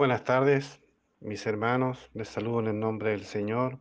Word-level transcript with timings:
Buenas 0.00 0.24
tardes, 0.24 0.80
mis 1.20 1.44
hermanos. 1.44 2.08
Les 2.14 2.26
saludo 2.26 2.60
en 2.60 2.68
el 2.68 2.80
nombre 2.80 3.10
del 3.10 3.26
Señor. 3.26 3.78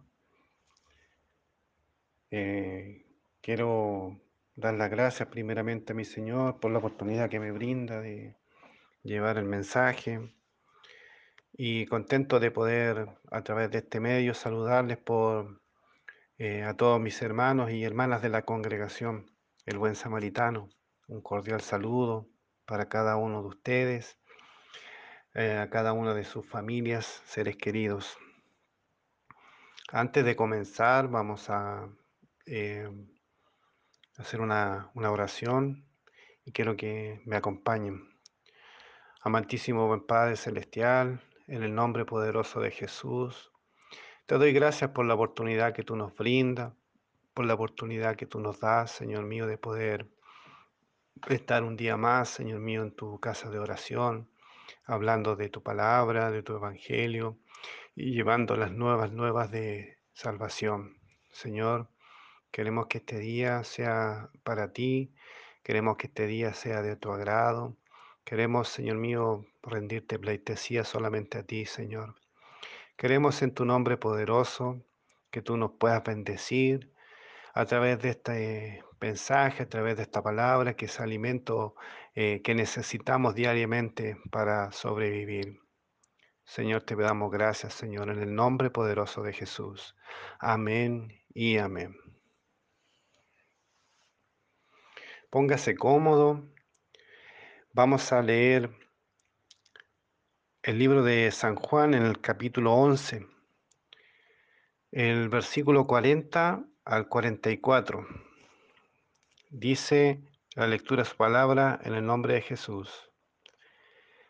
Eh, 2.29 3.05
quiero 3.39 4.19
dar 4.53 4.73
las 4.73 4.89
gracias 4.89 5.29
primeramente 5.29 5.93
a 5.93 5.95
mi 5.95 6.03
Señor 6.03 6.59
por 6.59 6.71
la 6.71 6.79
oportunidad 6.79 7.29
que 7.29 7.39
me 7.39 7.53
brinda 7.53 8.01
de 8.01 8.35
llevar 9.01 9.37
el 9.37 9.45
mensaje 9.45 10.35
y 11.53 11.85
contento 11.85 12.41
de 12.41 12.51
poder 12.51 13.07
a 13.31 13.41
través 13.45 13.71
de 13.71 13.77
este 13.77 14.01
medio 14.01 14.33
saludarles 14.33 14.97
por 14.97 15.61
eh, 16.37 16.63
a 16.63 16.75
todos 16.75 16.99
mis 16.99 17.21
hermanos 17.21 17.71
y 17.71 17.85
hermanas 17.85 18.21
de 18.21 18.27
la 18.27 18.41
congregación, 18.41 19.31
el 19.65 19.77
buen 19.77 19.95
samaritano. 19.95 20.67
Un 21.07 21.21
cordial 21.21 21.61
saludo 21.61 22.27
para 22.65 22.89
cada 22.89 23.15
uno 23.15 23.41
de 23.41 23.47
ustedes 23.47 24.18
eh, 25.35 25.57
a 25.57 25.69
cada 25.69 25.93
una 25.93 26.15
de 26.15 26.23
sus 26.23 26.45
familias, 26.47 27.21
seres 27.25 27.55
queridos. 27.55 28.17
Antes 29.91 30.25
de 30.25 30.35
comenzar, 30.35 31.07
vamos 31.07 31.49
a 31.51 31.87
eh, 32.47 32.89
hacer 34.17 34.41
una, 34.41 34.89
una, 34.95 35.11
oración 35.11 35.85
y 36.45 36.51
quiero 36.51 36.75
que 36.75 37.21
me 37.25 37.35
acompañen. 37.35 38.09
Amantísimo 39.21 39.87
buen 39.87 40.05
Padre 40.05 40.35
Celestial, 40.35 41.21
en 41.47 41.61
el 41.61 41.75
nombre 41.75 42.05
poderoso 42.05 42.59
de 42.59 42.71
Jesús, 42.71 43.51
te 44.25 44.37
doy 44.37 44.51
gracias 44.51 44.91
por 44.91 45.05
la 45.05 45.13
oportunidad 45.13 45.73
que 45.73 45.83
tú 45.83 45.95
nos 45.95 46.15
brindas, 46.15 46.73
por 47.35 47.45
la 47.45 47.53
oportunidad 47.53 48.15
que 48.15 48.25
tú 48.25 48.39
nos 48.39 48.59
das, 48.59 48.91
Señor 48.91 49.25
mío, 49.25 49.45
de 49.45 49.59
poder 49.59 50.07
estar 51.27 51.63
un 51.63 51.75
día 51.75 51.97
más, 51.97 52.29
Señor 52.29 52.59
mío, 52.59 52.81
en 52.81 52.95
tu 52.95 53.19
casa 53.19 53.49
de 53.51 53.59
oración 53.59 54.27
hablando 54.89 55.35
de 55.35 55.49
tu 55.49 55.61
palabra, 55.61 56.31
de 56.31 56.41
tu 56.41 56.55
evangelio 56.55 57.37
y 57.95 58.13
llevando 58.13 58.55
las 58.57 58.71
nuevas, 58.71 59.11
nuevas 59.11 59.51
de 59.51 59.99
salvación. 60.13 60.97
Señor, 61.31 61.89
queremos 62.51 62.87
que 62.87 62.97
este 62.97 63.19
día 63.19 63.63
sea 63.63 64.29
para 64.43 64.73
ti, 64.73 65.13
queremos 65.61 65.97
que 65.97 66.07
este 66.07 66.25
día 66.25 66.53
sea 66.53 66.81
de 66.81 66.95
tu 66.95 67.11
agrado. 67.11 67.77
Queremos, 68.23 68.67
Señor 68.69 68.97
mío, 68.97 69.45
rendirte 69.61 70.17
pleitesía 70.17 70.83
solamente 70.83 71.37
a 71.37 71.43
ti, 71.43 71.65
Señor. 71.65 72.15
Queremos 72.97 73.41
en 73.43 73.53
tu 73.53 73.65
nombre 73.65 73.95
poderoso 73.95 74.83
que 75.29 75.43
tú 75.43 75.55
nos 75.55 75.71
puedas 75.73 76.03
bendecir 76.03 76.91
a 77.53 77.65
través 77.65 77.99
de 77.99 78.09
este 78.09 78.83
mensaje, 79.01 79.63
a 79.63 79.69
través 79.69 79.97
de 79.97 80.03
esta 80.03 80.21
palabra, 80.21 80.75
que 80.75 80.85
es 80.85 80.99
alimento 80.99 81.75
eh, 82.15 82.41
que 82.41 82.55
necesitamos 82.55 83.35
diariamente 83.35 84.17
para 84.31 84.71
sobrevivir. 84.71 85.59
Señor, 86.43 86.83
te 86.83 86.95
damos 86.95 87.31
gracias, 87.31 87.73
Señor, 87.73 88.09
en 88.09 88.19
el 88.19 88.33
nombre 88.33 88.71
poderoso 88.71 89.21
de 89.21 89.33
Jesús. 89.33 89.95
Amén 90.39 91.21
y 91.33 91.57
amén. 91.57 91.95
Póngase 95.29 95.75
cómodo. 95.75 96.43
Vamos 97.71 98.11
a 98.11 98.23
leer 98.23 98.71
el 100.63 100.79
libro 100.79 101.03
de 101.03 101.29
San 101.31 101.55
Juan 101.55 101.93
en 101.93 102.01
el 102.01 102.19
capítulo 102.19 102.73
11, 102.73 103.27
el 104.91 105.29
versículo 105.29 105.85
40 105.85 106.65
al 106.83 107.07
44. 107.07 108.28
Dice 109.51 110.21
la 110.53 110.67
lectura 110.67 111.03
su 111.05 111.17
palabra 111.17 111.79
en 111.83 111.95
el 111.95 112.05
nombre 112.05 112.35
de 112.35 112.41
Jesús. 112.41 113.09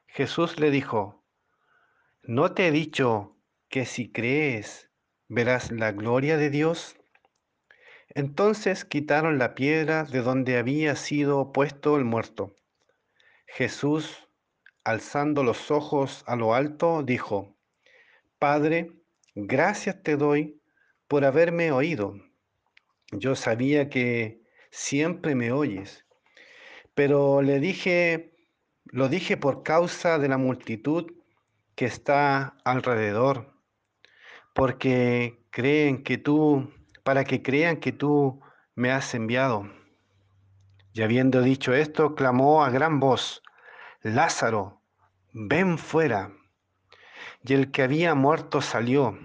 Jesús 0.07 0.61
le 0.61 0.71
dijo, 0.71 1.25
¿no 2.23 2.53
te 2.53 2.67
he 2.67 2.71
dicho 2.71 3.35
que 3.67 3.85
si 3.85 4.13
crees 4.13 4.89
verás 5.27 5.71
la 5.71 5.91
gloria 5.91 6.37
de 6.37 6.49
Dios? 6.49 6.95
Entonces 8.07 8.85
quitaron 8.85 9.37
la 9.37 9.55
piedra 9.55 10.05
de 10.05 10.21
donde 10.21 10.57
había 10.57 10.95
sido 10.95 11.51
puesto 11.51 11.97
el 11.97 12.05
muerto. 12.05 12.55
Jesús, 13.45 14.25
alzando 14.85 15.43
los 15.43 15.69
ojos 15.69 16.23
a 16.27 16.37
lo 16.37 16.53
alto, 16.53 17.03
dijo, 17.03 17.57
Padre, 18.37 18.93
gracias 19.35 20.01
te 20.01 20.15
doy 20.15 20.61
por 21.09 21.25
haberme 21.25 21.73
oído. 21.73 22.15
Yo 23.11 23.35
sabía 23.35 23.89
que 23.89 24.38
siempre 24.69 25.35
me 25.35 25.51
oyes, 25.51 26.05
pero 26.93 27.41
le 27.41 27.59
dije, 27.59 28.33
lo 28.85 29.09
dije 29.09 29.37
por 29.37 29.63
causa 29.63 30.17
de 30.17 30.27
la 30.27 30.37
multitud 30.37 31.11
que 31.75 31.85
está 31.85 32.57
alrededor, 32.65 33.53
porque 34.53 35.45
creen 35.49 36.03
que 36.03 36.17
tú, 36.17 36.73
para 37.03 37.23
que 37.23 37.41
crean 37.41 37.77
que 37.77 37.91
tú 37.91 38.41
me 38.75 38.91
has 38.91 39.13
enviado. 39.13 39.69
Y 40.93 41.01
habiendo 41.01 41.41
dicho 41.41 41.73
esto, 41.73 42.15
clamó 42.15 42.63
a 42.63 42.69
gran 42.69 42.99
voz, 42.99 43.41
Lázaro, 44.01 44.81
ven 45.33 45.77
fuera. 45.77 46.33
Y 47.43 47.53
el 47.53 47.71
que 47.71 47.83
había 47.83 48.15
muerto 48.15 48.61
salió, 48.61 49.17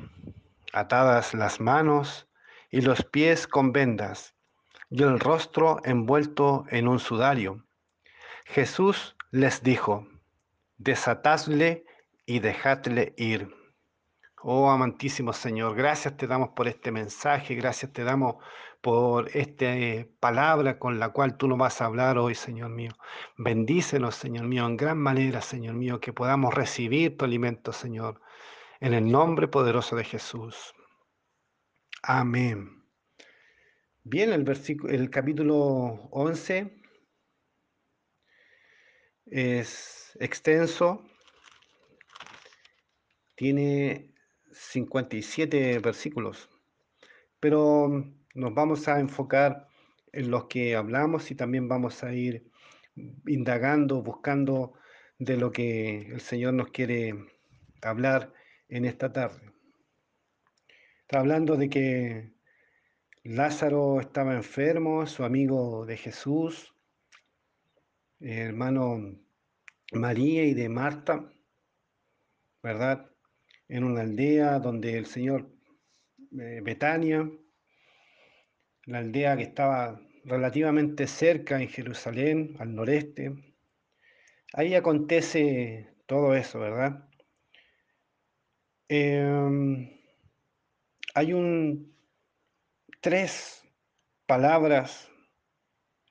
atadas 0.72 1.34
las 1.34 1.60
manos 1.60 2.28
y 2.70 2.80
los 2.80 3.04
pies 3.04 3.46
con 3.46 3.72
vendas, 3.72 4.33
y 4.90 5.02
el 5.02 5.18
rostro 5.20 5.80
envuelto 5.84 6.64
en 6.70 6.88
un 6.88 6.98
sudario. 6.98 7.64
Jesús 8.46 9.16
les 9.30 9.62
dijo, 9.62 10.06
desatadle 10.78 11.84
y 12.26 12.40
dejadle 12.40 13.14
ir. 13.16 13.54
Oh 14.42 14.70
amantísimo 14.70 15.32
Señor, 15.32 15.74
gracias 15.74 16.16
te 16.18 16.26
damos 16.26 16.50
por 16.50 16.68
este 16.68 16.92
mensaje, 16.92 17.54
gracias 17.54 17.92
te 17.92 18.04
damos 18.04 18.36
por 18.82 19.34
esta 19.34 19.74
palabra 20.20 20.78
con 20.78 20.98
la 20.98 21.08
cual 21.08 21.38
tú 21.38 21.48
nos 21.48 21.56
vas 21.56 21.80
a 21.80 21.86
hablar 21.86 22.18
hoy, 22.18 22.34
Señor 22.34 22.68
mío. 22.68 22.92
Bendícenos, 23.38 24.14
Señor 24.14 24.46
mío, 24.46 24.66
en 24.66 24.76
gran 24.76 24.98
manera, 24.98 25.40
Señor 25.40 25.74
mío, 25.74 25.98
que 25.98 26.12
podamos 26.12 26.52
recibir 26.52 27.16
tu 27.16 27.24
alimento, 27.24 27.72
Señor, 27.72 28.20
en 28.80 28.92
el 28.92 29.10
nombre 29.10 29.48
poderoso 29.48 29.96
de 29.96 30.04
Jesús. 30.04 30.74
Amén. 32.02 32.83
Bien, 34.06 34.34
el, 34.34 34.44
el 34.90 35.08
capítulo 35.08 35.56
11 36.10 36.76
es 39.24 40.14
extenso, 40.20 41.02
tiene 43.34 44.12
57 44.52 45.78
versículos, 45.78 46.50
pero 47.40 48.04
nos 48.34 48.54
vamos 48.54 48.88
a 48.88 49.00
enfocar 49.00 49.68
en 50.12 50.30
los 50.30 50.48
que 50.48 50.76
hablamos 50.76 51.30
y 51.30 51.34
también 51.34 51.66
vamos 51.66 52.04
a 52.04 52.12
ir 52.12 52.50
indagando, 53.26 54.02
buscando 54.02 54.74
de 55.18 55.38
lo 55.38 55.50
que 55.50 56.12
el 56.12 56.20
Señor 56.20 56.52
nos 56.52 56.68
quiere 56.68 57.14
hablar 57.80 58.34
en 58.68 58.84
esta 58.84 59.14
tarde. 59.14 59.50
Está 61.00 61.20
hablando 61.20 61.56
de 61.56 61.70
que 61.70 62.33
Lázaro 63.24 64.00
estaba 64.00 64.34
enfermo, 64.34 65.06
su 65.06 65.24
amigo 65.24 65.86
de 65.86 65.96
Jesús, 65.96 66.74
hermano 68.20 69.18
María 69.92 70.44
y 70.44 70.52
de 70.52 70.68
Marta, 70.68 71.32
¿verdad? 72.62 73.10
En 73.66 73.84
una 73.84 74.02
aldea 74.02 74.58
donde 74.58 74.98
el 74.98 75.06
Señor, 75.06 75.48
eh, 76.38 76.60
Betania, 76.62 77.26
la 78.84 78.98
aldea 78.98 79.38
que 79.38 79.44
estaba 79.44 79.98
relativamente 80.24 81.06
cerca 81.06 81.58
en 81.58 81.70
Jerusalén, 81.70 82.56
al 82.58 82.74
noreste, 82.74 83.54
ahí 84.52 84.74
acontece 84.74 85.94
todo 86.04 86.34
eso, 86.34 86.60
¿verdad? 86.60 87.08
Eh, 88.90 89.90
hay 91.14 91.32
un 91.32 91.93
tres 93.04 93.62
palabras 94.26 95.10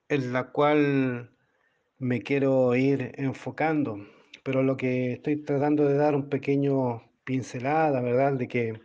en 0.10 0.32
la 0.32 0.52
cual 0.52 1.36
me 1.98 2.22
quiero 2.22 2.76
ir 2.76 3.16
enfocando, 3.18 3.98
pero 4.44 4.62
lo 4.62 4.78
que 4.78 5.14
estoy 5.14 5.38
tratando 5.44 5.88
de 5.88 5.96
dar 5.96 6.14
un 6.14 6.30
pequeño 6.30 7.02
pincelada, 7.24 8.00
¿verdad? 8.00 8.34
De 8.34 8.48
que 8.48 8.80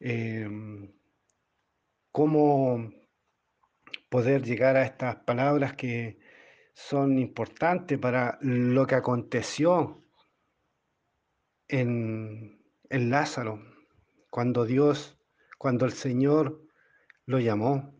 em, 0.00 0.90
cómo 2.12 2.90
poder 4.08 4.42
llegar 4.42 4.76
a 4.76 4.86
estas 4.86 5.16
palabras 5.16 5.74
que 5.74 6.18
son 6.72 7.18
importantes 7.18 7.98
para 7.98 8.38
lo 8.40 8.86
que 8.86 8.94
aconteció 8.94 10.02
en, 11.68 12.58
en 12.88 13.10
Lázaro, 13.10 13.60
cuando 14.30 14.64
Dios 14.64 15.14
cuando 15.58 15.84
el 15.84 15.92
Señor 15.92 16.67
lo 17.28 17.38
llamó, 17.38 17.94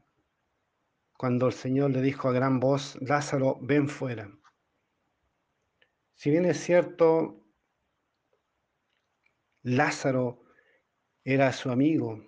cuando 1.19 1.49
el 1.49 1.53
Señor 1.53 1.91
le 1.91 2.01
dijo 2.01 2.29
a 2.31 2.33
gran 2.33 2.61
voz, 2.61 2.97
Lázaro, 3.03 3.59
ven 3.61 3.87
fuera. 3.87 4.33
Si 6.15 6.31
bien 6.31 6.47
es 6.47 6.59
cierto, 6.59 7.45
Lázaro 9.63 10.43
era 11.25 11.53
su 11.53 11.71
amigo. 11.71 12.25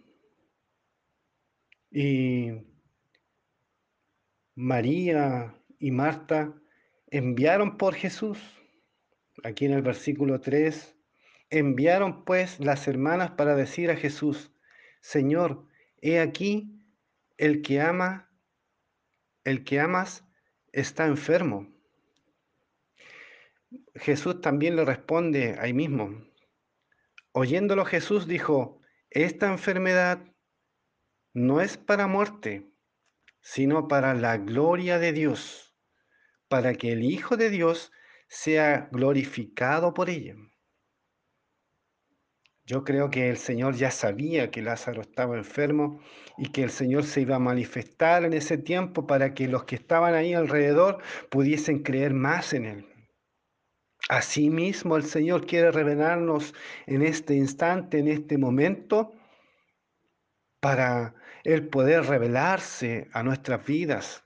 Y 1.91 2.51
María 4.55 5.59
y 5.79 5.91
Marta 5.93 6.55
enviaron 7.07 7.79
por 7.79 7.95
Jesús. 7.95 8.39
Aquí 9.43 9.65
en 9.65 9.73
el 9.73 9.81
versículo 9.81 10.43
3, 10.43 10.99
enviaron 11.49 12.27
pues 12.27 12.61
las 12.61 12.87
hermanas 12.87 13.31
para 13.31 13.55
decir 13.55 13.91
a 13.91 13.97
Jesús, 13.97 14.53
Señor, 15.01 15.67
he 16.03 16.21
aquí 16.21 16.77
el 17.41 17.63
que 17.63 17.81
ama, 17.81 18.31
el 19.45 19.65
que 19.65 19.81
amas 19.81 20.27
está 20.73 21.07
enfermo. 21.07 21.73
Jesús 23.95 24.43
también 24.43 24.77
le 24.77 24.85
responde 24.85 25.57
ahí 25.59 25.73
mismo. 25.73 26.23
Oyéndolo 27.33 27.87
Jesús 27.87 28.27
dijo, 28.27 28.83
esta 29.09 29.51
enfermedad 29.51 30.23
no 31.33 31.63
es 31.63 31.79
para 31.79 32.07
muerte, 32.07 32.71
sino 33.41 33.89
para 33.89 34.13
la 34.13 34.37
gloria 34.37 34.99
de 34.99 35.15
Dios, 35.15 35.75
para 36.49 36.75
que 36.75 36.93
el 36.93 37.05
Hijo 37.05 37.39
de 37.39 37.49
Dios 37.49 37.91
sea 38.29 38.91
glorificado 38.93 39.95
por 39.95 40.11
ella. 40.11 40.35
Yo 42.71 42.85
creo 42.85 43.11
que 43.11 43.29
el 43.29 43.37
Señor 43.37 43.75
ya 43.75 43.91
sabía 43.91 44.53
que 44.53 44.63
Lázaro 44.63 45.01
estaba 45.01 45.37
enfermo 45.37 46.01
y 46.39 46.53
que 46.53 46.63
el 46.63 46.71
Señor 46.71 47.03
se 47.03 47.23
iba 47.23 47.35
a 47.35 47.41
manifestar 47.41 48.23
en 48.23 48.33
ese 48.33 48.59
tiempo 48.59 49.09
para 49.09 49.35
que 49.35 49.49
los 49.49 49.65
que 49.65 49.75
estaban 49.75 50.15
ahí 50.15 50.35
alrededor 50.35 51.03
pudiesen 51.31 51.83
creer 51.83 52.15
más 52.15 52.53
en 52.53 52.67
Él. 52.67 52.87
Asimismo, 54.09 54.97
el 54.97 55.03
Señor 55.03 55.47
quiere 55.47 55.73
revelarnos 55.73 56.55
en 56.87 57.03
este 57.03 57.35
instante, 57.35 57.99
en 57.99 58.07
este 58.07 58.39
momento, 58.39 59.15
para 60.61 61.17
Él 61.43 61.67
poder 61.67 62.05
revelarse 62.05 63.09
a 63.13 63.25
nuestras 63.25 63.67
vidas, 63.67 64.23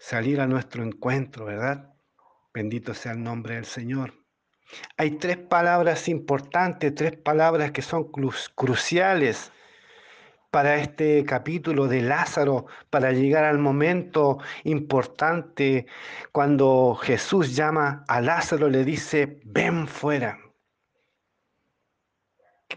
salir 0.00 0.40
a 0.40 0.48
nuestro 0.48 0.82
encuentro, 0.82 1.44
¿verdad? 1.44 1.94
Bendito 2.52 2.94
sea 2.94 3.12
el 3.12 3.22
nombre 3.22 3.54
del 3.54 3.64
Señor. 3.64 4.23
Hay 4.96 5.12
tres 5.12 5.36
palabras 5.36 6.08
importantes, 6.08 6.94
tres 6.94 7.16
palabras 7.16 7.72
que 7.72 7.82
son 7.82 8.10
cruciales 8.54 9.52
para 10.50 10.76
este 10.76 11.24
capítulo 11.24 11.88
de 11.88 12.00
Lázaro, 12.00 12.66
para 12.88 13.10
llegar 13.10 13.44
al 13.44 13.58
momento 13.58 14.38
importante 14.62 15.86
cuando 16.30 16.94
Jesús 16.94 17.56
llama 17.56 18.04
a 18.06 18.20
Lázaro, 18.20 18.68
le 18.68 18.84
dice, 18.84 19.40
ven 19.44 19.88
fuera. 19.88 20.38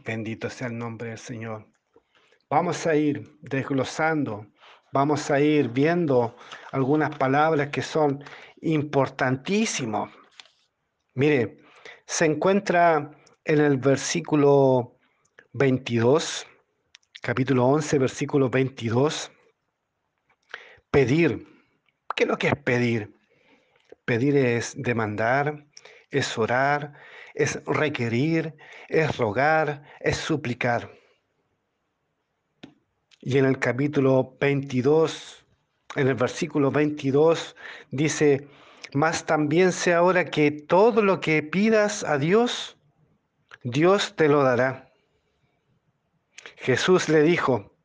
Bendito 0.03 0.49
sea 0.49 0.67
el 0.69 0.77
nombre 0.79 1.09
del 1.09 1.19
Señor. 1.19 1.67
Vamos 2.49 2.87
a 2.87 2.95
ir 2.95 3.37
desglosando, 3.41 4.47
vamos 4.91 5.29
a 5.29 5.39
ir 5.39 5.69
viendo 5.69 6.35
algunas 6.71 7.15
palabras 7.15 7.69
que 7.69 7.83
son 7.83 8.23
importantísimas. 8.61 10.11
Mire, 11.13 11.57
se 12.07 12.25
encuentra 12.25 13.11
en 13.43 13.59
el 13.59 13.77
versículo 13.77 14.97
22, 15.51 16.47
capítulo 17.21 17.65
11, 17.65 17.99
versículo 17.99 18.49
22, 18.49 19.29
pedir. 20.89 21.45
¿Qué 22.15 22.23
es 22.23 22.29
lo 22.29 22.37
que 22.37 22.47
es 22.47 22.55
pedir? 22.55 23.13
Pedir 24.05 24.37
es 24.37 24.73
demandar, 24.77 25.65
es 26.09 26.37
orar, 26.37 26.93
es 27.35 27.61
requerir, 27.65 28.55
es 28.87 29.17
rogar, 29.17 29.83
es 29.99 30.15
suplicar. 30.15 30.89
Y 33.19 33.37
en 33.37 33.43
el 33.43 33.59
capítulo 33.59 34.37
22, 34.39 35.45
en 35.97 36.07
el 36.07 36.15
versículo 36.15 36.71
22, 36.71 37.55
dice, 37.91 38.47
mas 38.93 39.25
también 39.25 39.71
sé 39.71 39.93
ahora 39.93 40.25
que 40.25 40.51
todo 40.51 41.01
lo 41.01 41.19
que 41.19 41.43
pidas 41.43 42.03
a 42.03 42.17
Dios, 42.17 42.77
Dios 43.63 44.15
te 44.15 44.27
lo 44.27 44.43
dará. 44.43 44.91
Jesús 46.57 47.09
le 47.09 47.21
dijo, 47.21 47.77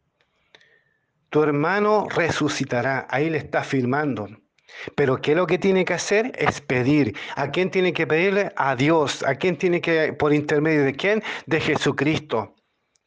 tu 1.33 1.43
hermano 1.43 2.09
resucitará. 2.15 3.07
Ahí 3.09 3.31
le 3.31 3.39
está 3.39 3.61
afirmando. 3.61 4.29
Pero 4.95 5.21
¿qué 5.21 5.31
es 5.31 5.37
lo 5.39 5.47
que 5.47 5.59
tiene 5.59 5.87
que 5.87 5.95
hacer? 5.95 6.33
Es 6.37 6.61
pedir. 6.61 7.17
¿A 7.37 7.51
quién 7.51 7.71
tiene 7.71 7.95
que 7.95 8.07
pedirle? 8.07 8.53
A 8.57 8.77
Dios. 8.77 9.23
¿A 9.23 9.37
quién 9.37 9.57
tiene 9.57 9.81
que, 9.81 10.13
por 10.13 10.35
intermedio 10.35 10.85
de 10.85 10.95
quién? 10.95 11.23
De 11.47 11.59
Jesucristo. 11.59 12.55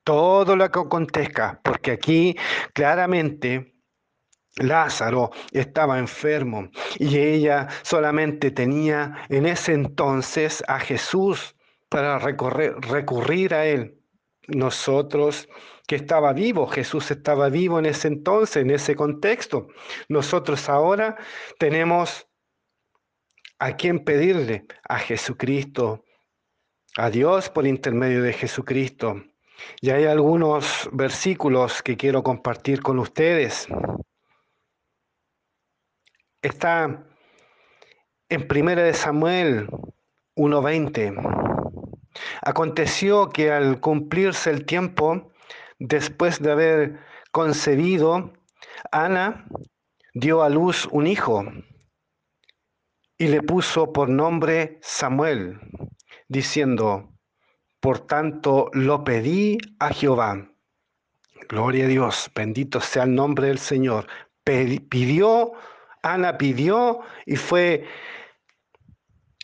Todo 0.03 0.55
lo 0.55 0.71
que 0.71 0.79
acontezca. 0.79 1.59
Porque 1.63 1.91
aquí 1.91 2.35
claramente 2.73 3.74
Lázaro 4.57 5.31
estaba 5.51 5.99
enfermo 5.99 6.69
y 6.97 7.17
ella 7.17 7.67
solamente 7.83 8.51
tenía 8.51 9.25
en 9.29 9.45
ese 9.45 9.73
entonces 9.73 10.63
a 10.67 10.79
Jesús 10.79 11.55
para 11.89 12.19
recurrir 12.19 13.53
a 13.53 13.65
él. 13.65 13.99
Nosotros 14.47 15.49
que 15.87 15.95
estaba 15.95 16.33
vivo, 16.33 16.67
Jesús 16.67 17.11
estaba 17.11 17.49
vivo 17.49 17.79
en 17.79 17.85
ese 17.87 18.07
entonces, 18.07 18.57
en 18.57 18.69
ese 18.69 18.95
contexto. 18.95 19.67
Nosotros 20.07 20.69
ahora 20.69 21.17
tenemos 21.59 22.27
a 23.59 23.75
quién 23.75 24.03
pedirle, 24.03 24.65
a 24.87 24.99
Jesucristo, 24.99 26.03
a 26.97 27.09
Dios 27.09 27.49
por 27.49 27.67
intermedio 27.67 28.21
de 28.21 28.33
Jesucristo. 28.33 29.23
Y 29.81 29.89
hay 29.89 30.05
algunos 30.05 30.89
versículos 30.91 31.81
que 31.81 31.97
quiero 31.97 32.23
compartir 32.23 32.81
con 32.81 32.99
ustedes 32.99 33.67
está 36.45 37.03
en 38.29 38.47
1 38.49 38.75
de 38.75 38.93
Samuel 38.93 39.67
1.20. 40.35 41.55
Aconteció 42.41 43.29
que 43.29 43.51
al 43.51 43.79
cumplirse 43.79 44.51
el 44.51 44.65
tiempo, 44.65 45.31
después 45.79 46.41
de 46.41 46.51
haber 46.51 46.99
concebido, 47.31 48.33
Ana 48.91 49.45
dio 50.13 50.43
a 50.43 50.49
luz 50.49 50.87
un 50.91 51.07
hijo 51.07 51.45
y 53.17 53.27
le 53.27 53.41
puso 53.41 53.91
por 53.91 54.09
nombre 54.09 54.79
Samuel, 54.81 55.59
diciendo, 56.27 57.09
por 57.79 57.99
tanto 57.99 58.69
lo 58.73 59.03
pedí 59.03 59.57
a 59.79 59.89
Jehová. 59.89 60.49
Gloria 61.49 61.85
a 61.85 61.87
Dios, 61.87 62.29
bendito 62.33 62.79
sea 62.81 63.03
el 63.03 63.15
nombre 63.15 63.47
del 63.47 63.59
Señor. 63.59 64.07
Pidió 64.43 65.53
Ana 66.05 66.37
pidió 66.37 67.01
y 67.25 67.35
fue, 67.35 67.87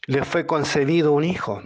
le 0.06 0.24
fue 0.24 0.46
concebido 0.46 1.12
un 1.12 1.24
hijo. 1.24 1.60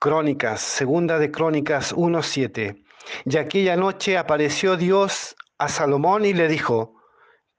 Crónicas, 0.00 0.60
segunda 0.60 1.20
de 1.20 1.30
Crónicas 1.30 1.94
1.7. 1.94 2.84
Y 3.24 3.36
aquella 3.36 3.76
noche 3.76 4.18
apareció 4.18 4.76
Dios 4.76 5.36
a 5.56 5.68
Salomón 5.68 6.24
y 6.24 6.34
le 6.34 6.48
dijo, 6.48 7.00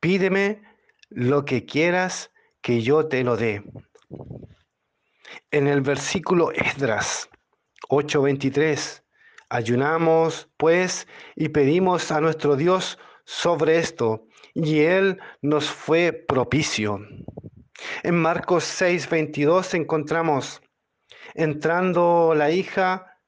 pídeme 0.01 0.61
lo 1.09 1.45
que 1.45 1.65
quieras 1.65 2.29
que 2.61 2.81
yo 2.81 3.07
te 3.07 3.23
lo 3.23 3.37
dé. 3.37 3.63
En 5.51 5.67
el 5.67 5.79
versículo 5.79 6.51
Esdras 6.51 7.29
8:23, 7.87 9.01
ayunamos 9.47 10.49
pues 10.57 11.07
y 11.37 11.47
pedimos 11.49 12.11
a 12.11 12.19
nuestro 12.19 12.57
Dios 12.57 12.99
sobre 13.23 13.77
esto 13.77 14.26
y 14.63 14.79
Él 14.79 15.19
nos 15.41 15.69
fue 15.69 16.11
propicio. 16.11 16.99
En 18.01 18.15
Marcos 18.15 18.63
6, 18.63 19.07
22 19.07 19.75
encontramos, 19.75 20.61
entrando 21.35 22.33
la 22.35 22.49
hija 22.49 23.19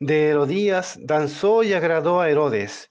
de 0.00 0.30
Herodías, 0.30 0.98
danzó 1.02 1.62
y 1.62 1.74
agradó 1.74 2.22
a 2.22 2.30
Herodes 2.30 2.90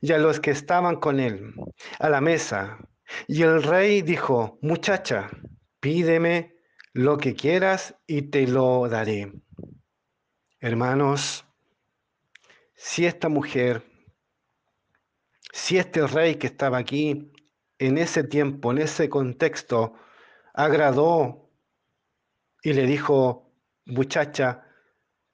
y 0.00 0.12
a 0.12 0.18
los 0.18 0.40
que 0.40 0.52
estaban 0.52 0.96
con 0.96 1.20
él 1.20 1.52
a 1.98 2.08
la 2.08 2.20
mesa. 2.22 2.78
Y 3.26 3.42
el 3.42 3.62
rey 3.62 4.00
dijo, 4.00 4.58
muchacha, 4.62 5.28
pídeme 5.80 6.56
lo 6.94 7.18
que 7.18 7.34
quieras 7.34 7.94
y 8.06 8.22
te 8.22 8.46
lo 8.46 8.88
daré. 8.88 9.32
Hermanos, 10.60 11.44
si 12.74 13.04
esta 13.04 13.28
mujer 13.28 13.82
si 15.58 15.76
este 15.76 16.06
rey 16.06 16.36
que 16.36 16.46
estaba 16.46 16.78
aquí 16.78 17.32
en 17.78 17.98
ese 17.98 18.22
tiempo, 18.22 18.70
en 18.70 18.78
ese 18.78 19.08
contexto, 19.08 19.94
agradó 20.54 21.50
y 22.62 22.72
le 22.72 22.86
dijo, 22.86 23.52
muchacha, 23.84 24.64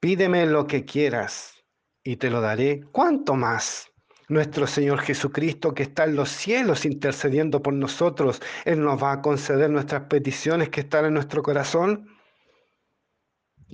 pídeme 0.00 0.46
lo 0.46 0.66
que 0.66 0.84
quieras 0.84 1.54
y 2.02 2.16
te 2.16 2.30
lo 2.30 2.40
daré, 2.40 2.84
¿cuánto 2.90 3.34
más? 3.34 3.92
Nuestro 4.28 4.66
Señor 4.66 5.00
Jesucristo 5.00 5.74
que 5.74 5.82
está 5.82 6.04
en 6.04 6.16
los 6.16 6.30
cielos 6.30 6.86
intercediendo 6.86 7.62
por 7.62 7.74
nosotros, 7.74 8.40
Él 8.64 8.80
nos 8.80 9.02
va 9.02 9.12
a 9.12 9.22
conceder 9.22 9.68
nuestras 9.68 10.04
peticiones 10.04 10.70
que 10.70 10.80
están 10.80 11.04
en 11.04 11.14
nuestro 11.14 11.42
corazón. 11.42 12.08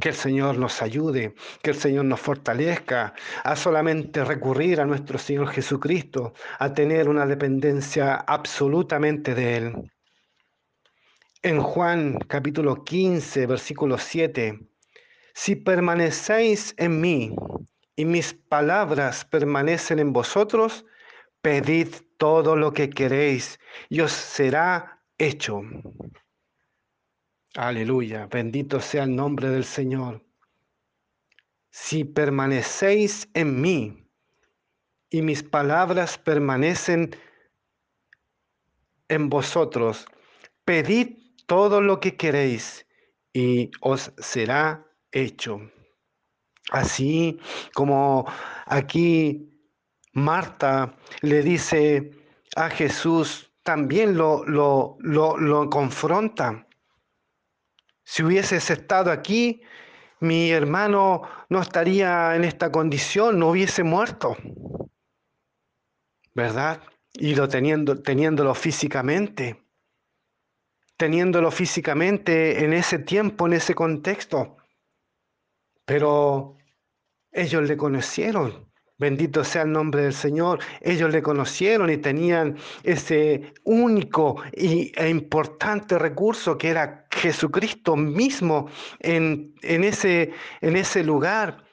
Que 0.00 0.08
el 0.08 0.14
Señor 0.14 0.56
nos 0.56 0.80
ayude, 0.80 1.34
que 1.62 1.70
el 1.70 1.76
Señor 1.76 2.06
nos 2.06 2.20
fortalezca 2.20 3.14
a 3.44 3.54
solamente 3.54 4.24
recurrir 4.24 4.80
a 4.80 4.86
nuestro 4.86 5.18
Señor 5.18 5.48
Jesucristo, 5.48 6.32
a 6.58 6.72
tener 6.72 7.08
una 7.08 7.26
dependencia 7.26 8.14
absolutamente 8.14 9.34
de 9.34 9.56
Él. 9.56 9.92
En 11.42 11.60
Juan 11.60 12.18
capítulo 12.28 12.82
15, 12.82 13.46
versículo 13.46 13.98
7, 13.98 14.58
si 15.34 15.56
permanecéis 15.56 16.74
en 16.76 17.00
mí 17.00 17.34
y 17.96 18.04
mis 18.04 18.34
palabras 18.34 19.24
permanecen 19.24 19.98
en 19.98 20.12
vosotros, 20.12 20.84
pedid 21.42 21.88
todo 22.16 22.56
lo 22.56 22.72
que 22.72 22.90
queréis 22.90 23.58
y 23.88 24.00
os 24.00 24.12
será 24.12 25.02
hecho. 25.18 25.62
Aleluya, 27.56 28.26
bendito 28.26 28.80
sea 28.80 29.02
el 29.02 29.16
nombre 29.16 29.48
del 29.48 29.64
Señor. 29.64 30.24
Si 31.72 32.04
permanecéis 32.04 33.28
en 33.34 33.60
mí 33.60 34.08
y 35.10 35.22
mis 35.22 35.42
palabras 35.42 36.16
permanecen 36.16 37.16
en 39.08 39.28
vosotros, 39.28 40.06
pedid 40.64 41.16
todo 41.46 41.80
lo 41.80 41.98
que 41.98 42.16
queréis 42.16 42.86
y 43.32 43.72
os 43.80 44.12
será 44.18 44.86
hecho. 45.10 45.60
Así 46.70 47.40
como 47.74 48.26
aquí 48.66 49.60
Marta 50.12 50.96
le 51.22 51.42
dice 51.42 52.12
a 52.54 52.70
Jesús, 52.70 53.52
también 53.64 54.16
lo, 54.16 54.44
lo, 54.44 54.96
lo, 55.00 55.36
lo 55.36 55.68
confronta. 55.68 56.68
Si 58.10 58.24
hubieses 58.24 58.68
estado 58.70 59.12
aquí, 59.12 59.62
mi 60.18 60.50
hermano 60.50 61.22
no 61.48 61.60
estaría 61.60 62.34
en 62.34 62.42
esta 62.42 62.72
condición, 62.72 63.38
no 63.38 63.50
hubiese 63.50 63.84
muerto. 63.84 64.36
¿Verdad? 66.34 66.82
Y 67.12 67.36
lo 67.36 67.46
teniendo, 67.46 68.02
teniéndolo 68.02 68.52
físicamente, 68.56 69.62
teniéndolo 70.96 71.52
físicamente 71.52 72.64
en 72.64 72.72
ese 72.72 72.98
tiempo, 72.98 73.46
en 73.46 73.52
ese 73.52 73.76
contexto. 73.76 74.56
Pero 75.84 76.56
ellos 77.30 77.62
le 77.62 77.76
conocieron, 77.76 78.69
Bendito 79.00 79.44
sea 79.44 79.62
el 79.62 79.72
nombre 79.72 80.02
del 80.02 80.12
Señor. 80.12 80.58
Ellos 80.82 81.10
le 81.10 81.22
conocieron 81.22 81.88
y 81.88 81.96
tenían 81.96 82.58
ese 82.82 83.54
único 83.64 84.42
e 84.52 85.08
importante 85.08 85.98
recurso 85.98 86.58
que 86.58 86.68
era 86.68 87.06
Jesucristo 87.10 87.96
mismo 87.96 88.68
en, 88.98 89.54
ese, 89.62 90.34
en 90.60 91.06
lugar 91.06 91.64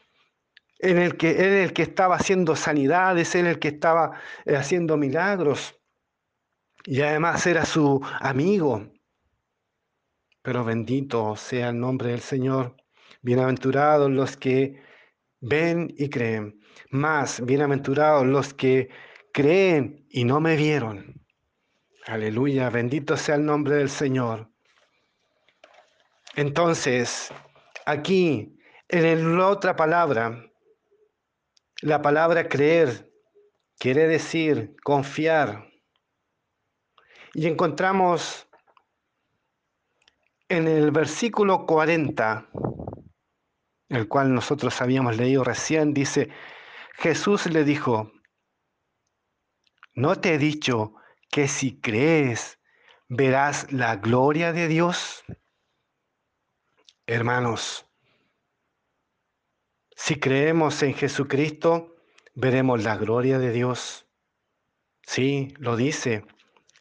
en 0.80 1.00
el 1.00 1.18
que 1.18 1.32
él 1.32 1.54
el 1.66 1.74
que 1.74 1.82
estaba 1.82 2.16
haciendo 2.16 2.56
sanidades, 2.56 3.36
él 3.36 3.48
el 3.48 3.60
que 3.60 3.68
estaba 3.68 4.14
eh, 4.46 4.56
haciendo 4.56 4.96
milagros. 4.96 5.76
Y 6.86 7.02
además 7.02 7.46
era 7.46 7.66
su 7.66 8.02
amigo. 8.22 8.88
Pero 10.42 10.64
bendito 10.64 11.36
sea 11.36 11.72
el 11.72 11.80
nombre 11.82 12.12
del 12.12 12.22
Señor. 12.22 12.78
Bienaventurados 13.22 14.10
los 14.10 14.38
que 14.38 14.82
ven 15.42 15.94
y 15.98 16.10
creen. 16.10 16.62
Más 16.90 17.46
bienaventurados 17.46 18.26
los 18.26 18.54
que 18.54 18.90
creen 19.34 20.06
y 20.10 20.24
no 20.24 20.40
me 20.40 20.56
vieron. 20.56 21.26
Aleluya, 22.06 22.70
bendito 22.70 23.18
sea 23.18 23.36
el 23.36 23.46
nombre 23.46 23.76
del 23.76 23.90
Señor. 23.90 24.50
Entonces, 26.36 27.34
aquí, 27.86 28.58
en 28.88 29.38
la 29.38 29.48
otra 29.48 29.76
palabra, 29.76 30.50
la 31.82 32.02
palabra 32.02 32.48
creer 32.48 33.12
quiere 33.78 34.08
decir 34.08 34.76
confiar. 34.84 35.68
Y 37.34 37.48
encontramos 37.48 38.48
en 40.50 40.68
el 40.68 40.92
versículo 40.92 41.66
40, 41.66 42.50
el 43.90 44.08
cual 44.08 44.34
nosotros 44.34 44.82
habíamos 44.82 45.18
leído 45.18 45.44
recién, 45.44 45.94
dice, 45.94 46.30
Jesús 47.00 47.46
le 47.46 47.64
dijo, 47.64 48.12
¿no 49.94 50.20
te 50.20 50.34
he 50.34 50.38
dicho 50.40 50.96
que 51.30 51.48
si 51.48 51.80
crees 51.80 52.60
verás 53.08 53.72
la 53.72 53.98
gloria 53.98 54.52
de 54.52 54.68
Dios? 54.68 55.24
Hermanos, 57.06 57.86
si 59.96 60.20
creemos 60.20 60.82
en 60.82 60.96
Jesucristo, 60.96 61.96
veremos 62.34 62.84
la 62.84 62.98
gloria 62.98 63.38
de 63.38 63.52
Dios. 63.52 64.08
Sí, 65.04 65.54
lo 65.60 65.76
dice. 65.76 66.26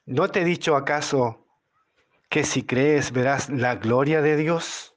¿No 0.06 0.30
te 0.30 0.40
he 0.40 0.44
dicho 0.44 0.76
acaso 0.76 1.46
que 2.30 2.42
si 2.44 2.64
crees 2.64 3.12
verás 3.12 3.50
la 3.50 3.74
gloria 3.74 4.22
de 4.22 4.36
Dios? 4.36 4.96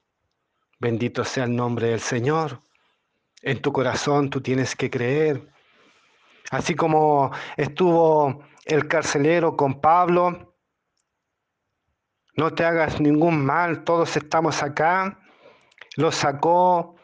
Bendito 0.79 1.25
sea 1.25 1.43
el 1.43 1.57
nombre 1.57 1.87
del 1.87 1.99
Señor. 1.99 2.63
En 3.41 3.61
tu 3.61 3.71
corazón 3.71 4.29
tú 4.29 4.41
tienes 4.41 4.75
que 4.75 4.89
creer. 4.89 5.47
Así 6.51 6.75
como 6.75 7.31
estuvo 7.57 8.43
el 8.65 8.87
carcelero 8.87 9.55
con 9.55 9.79
Pablo, 9.79 10.55
no 12.35 12.53
te 12.53 12.63
hagas 12.63 12.99
ningún 12.99 13.45
mal, 13.45 13.83
todos 13.83 14.15
estamos 14.17 14.63
acá. 14.63 15.19
Lo 15.95 16.11
sacó 16.11 16.95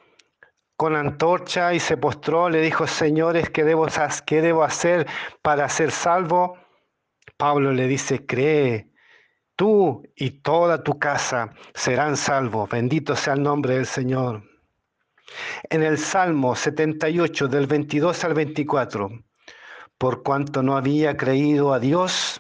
con 0.77 0.95
antorcha 0.95 1.73
y 1.73 1.79
se 1.79 1.97
postró, 1.97 2.49
le 2.49 2.61
dijo, 2.61 2.87
señores, 2.87 3.49
¿qué 3.49 3.63
debo, 3.63 3.87
¿qué 4.25 4.41
debo 4.41 4.63
hacer 4.63 5.07
para 5.41 5.67
ser 5.69 5.91
salvo? 5.91 6.57
Pablo 7.37 7.71
le 7.71 7.87
dice, 7.87 8.25
cree, 8.25 8.91
tú 9.55 10.03
y 10.15 10.41
toda 10.41 10.83
tu 10.83 10.99
casa 10.99 11.53
serán 11.73 12.17
salvos. 12.17 12.69
Bendito 12.69 13.15
sea 13.15 13.33
el 13.33 13.43
nombre 13.43 13.75
del 13.75 13.85
Señor. 13.85 14.43
En 15.69 15.83
el 15.83 15.97
Salmo 15.97 16.55
78 16.55 17.47
del 17.47 17.67
22 17.67 18.23
al 18.23 18.33
24, 18.33 19.09
por 19.97 20.23
cuanto 20.23 20.61
no 20.61 20.77
había 20.77 21.17
creído 21.17 21.73
a 21.73 21.79
Dios, 21.79 22.39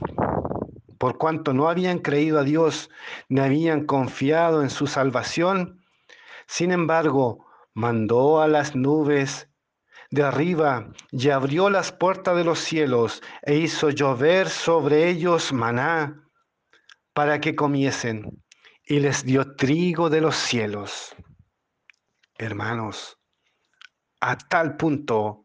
por 0.97 1.17
cuanto 1.17 1.53
no 1.53 1.67
habían 1.69 1.99
creído 1.99 2.39
a 2.39 2.43
Dios, 2.43 2.89
ni 3.29 3.41
habían 3.41 3.85
confiado 3.85 4.61
en 4.61 4.69
su 4.69 4.87
salvación, 4.87 5.81
sin 6.47 6.71
embargo, 6.71 7.45
mandó 7.73 8.41
a 8.41 8.47
las 8.47 8.75
nubes 8.75 9.49
de 10.11 10.23
arriba 10.23 10.89
y 11.11 11.29
abrió 11.29 11.69
las 11.69 11.91
puertas 11.91 12.37
de 12.37 12.43
los 12.43 12.59
cielos 12.59 13.21
e 13.41 13.55
hizo 13.55 13.89
llover 13.89 14.49
sobre 14.49 15.09
ellos 15.09 15.51
maná 15.51 16.23
para 17.13 17.41
que 17.41 17.55
comiesen 17.55 18.43
y 18.85 18.99
les 18.99 19.25
dio 19.25 19.55
trigo 19.55 20.09
de 20.09 20.21
los 20.21 20.35
cielos 20.35 21.15
hermanos, 22.37 23.17
a 24.21 24.37
tal 24.37 24.77
punto, 24.77 25.43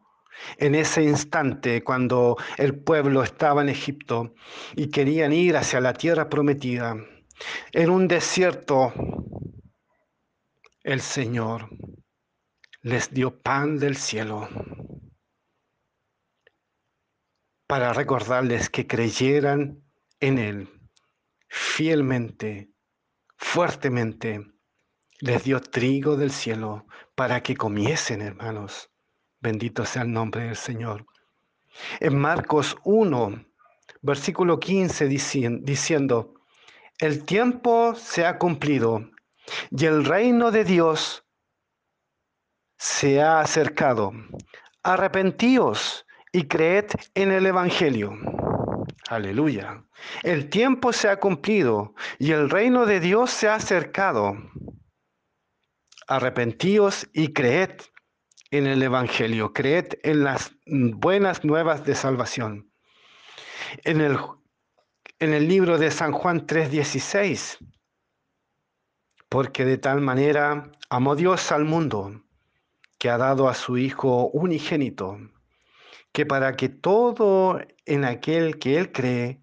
en 0.57 0.75
ese 0.75 1.03
instante, 1.03 1.83
cuando 1.83 2.37
el 2.57 2.79
pueblo 2.83 3.21
estaba 3.23 3.61
en 3.61 3.69
Egipto 3.69 4.33
y 4.75 4.89
querían 4.89 5.33
ir 5.33 5.57
hacia 5.57 5.81
la 5.81 5.93
tierra 5.93 6.29
prometida, 6.29 6.95
en 7.71 7.89
un 7.89 8.07
desierto, 8.07 8.93
el 10.83 11.01
Señor 11.01 11.69
les 12.81 13.13
dio 13.13 13.39
pan 13.39 13.77
del 13.77 13.95
cielo 13.95 14.49
para 17.67 17.93
recordarles 17.93 18.69
que 18.69 18.87
creyeran 18.87 19.83
en 20.19 20.39
Él 20.39 20.69
fielmente, 21.47 22.71
fuertemente, 23.37 24.50
les 25.21 25.43
dio 25.43 25.61
trigo 25.61 26.17
del 26.17 26.31
cielo 26.31 26.85
para 27.15 27.41
que 27.41 27.55
comiesen, 27.55 28.21
hermanos. 28.21 28.89
Bendito 29.39 29.85
sea 29.85 30.01
el 30.01 30.11
nombre 30.11 30.45
del 30.45 30.55
Señor. 30.55 31.05
En 31.99 32.17
Marcos 32.17 32.75
1, 32.83 33.45
versículo 34.01 34.59
15, 34.59 35.07
diciendo, 35.07 36.33
el 36.99 37.23
tiempo 37.23 37.95
se 37.95 38.25
ha 38.25 38.37
cumplido 38.37 39.09
y 39.69 39.85
el 39.85 40.05
reino 40.05 40.51
de 40.51 40.63
Dios 40.63 41.23
se 42.77 43.21
ha 43.21 43.41
acercado. 43.41 44.11
Arrepentíos 44.83 46.05
y 46.31 46.47
creed 46.47 46.85
en 47.13 47.31
el 47.31 47.45
Evangelio. 47.45 48.17
Aleluya. 49.07 49.83
El 50.23 50.49
tiempo 50.49 50.93
se 50.93 51.09
ha 51.09 51.19
cumplido 51.19 51.93
y 52.17 52.31
el 52.31 52.49
reino 52.49 52.85
de 52.87 52.99
Dios 52.99 53.29
se 53.29 53.49
ha 53.49 53.55
acercado 53.55 54.35
arrepentíos 56.11 57.07
y 57.13 57.29
creed 57.29 57.71
en 58.51 58.67
el 58.67 58.83
Evangelio, 58.83 59.53
creed 59.53 59.93
en 60.03 60.25
las 60.25 60.51
buenas 60.65 61.45
nuevas 61.45 61.85
de 61.85 61.95
salvación. 61.95 62.69
En 63.85 64.01
el, 64.01 64.17
en 65.19 65.33
el 65.33 65.47
libro 65.47 65.77
de 65.77 65.89
San 65.89 66.11
Juan 66.11 66.45
3:16, 66.45 67.59
Porque 69.29 69.63
de 69.63 69.77
tal 69.77 70.01
manera 70.01 70.69
amó 70.89 71.15
Dios 71.15 71.49
al 71.53 71.63
mundo, 71.63 72.21
que 72.99 73.09
ha 73.09 73.17
dado 73.17 73.47
a 73.47 73.53
su 73.53 73.77
Hijo 73.77 74.27
unigénito, 74.33 75.17
que 76.11 76.25
para 76.25 76.57
que 76.57 76.67
todo 76.67 77.61
en 77.85 78.03
aquel 78.03 78.59
que 78.59 78.77
Él 78.77 78.91
cree 78.91 79.41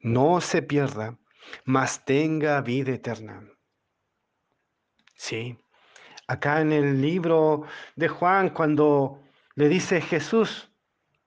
no 0.00 0.42
se 0.42 0.60
pierda, 0.60 1.18
mas 1.64 2.04
tenga 2.04 2.60
vida 2.60 2.92
eterna. 2.92 3.48
Sí, 5.16 5.58
acá 6.30 6.60
en 6.60 6.70
el 6.70 7.02
libro 7.02 7.64
de 7.96 8.06
Juan, 8.06 8.50
cuando 8.50 9.20
le 9.56 9.68
dice 9.68 10.00
Jesús, 10.00 10.70